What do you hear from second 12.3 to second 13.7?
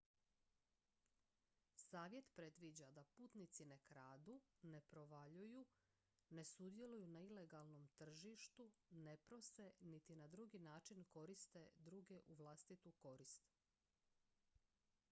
vlastitu korist